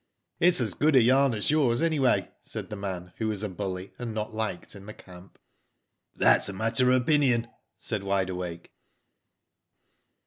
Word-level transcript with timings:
It's 0.39 0.59
as 0.59 0.73
good 0.73 0.95
a 0.95 1.01
yarn 1.03 1.35
as 1.35 1.51
yours, 1.51 1.79
anyway," 1.79 2.31
said 2.41 2.71
the 2.71 2.75
man, 2.75 3.13
who 3.17 3.27
was 3.27 3.43
a 3.43 3.49
bully 3.49 3.93
and 3.99 4.15
not 4.15 4.33
liked 4.33 4.73
in 4.73 4.87
the 4.87 4.95
camp. 4.95 5.37
"That's 6.15 6.49
a 6.49 6.53
matter 6.53 6.89
of 6.89 7.03
opinion," 7.03 7.47
said 7.77 8.01
Wide 8.01 8.31
Awake. 8.31 8.71